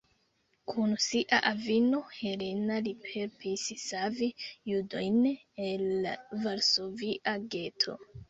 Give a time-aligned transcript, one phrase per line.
[0.69, 4.29] Kun sia avino Helena li helpis savi
[4.71, 5.21] judojn
[5.69, 6.15] el la
[6.47, 7.97] Varsovia geto.